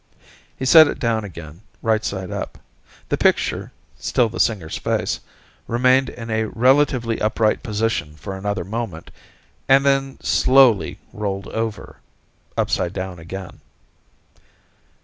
He 0.57 0.65
set 0.65 0.87
it 0.87 0.97
down 0.97 1.23
again, 1.23 1.61
right 1.83 2.03
side 2.03 2.31
up. 2.31 2.57
The 3.09 3.19
picture, 3.19 3.71
still 3.99 4.29
the 4.29 4.39
singer's 4.39 4.75
face, 4.79 5.19
remained 5.67 6.09
in 6.09 6.31
a 6.31 6.45
relatively 6.45 7.21
upright 7.21 7.61
position 7.61 8.15
for 8.15 8.35
another 8.35 8.63
moment, 8.63 9.11
and 9.69 9.85
then 9.85 10.17
slowly 10.23 10.97
rolled 11.13 11.49
over, 11.49 11.97
upside 12.57 12.93
down 12.93 13.19
again. 13.19 13.59